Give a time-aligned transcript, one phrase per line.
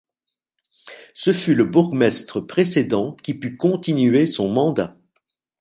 [1.13, 4.97] Ce fut le bourgmestre précédent qui put continuer son mandat.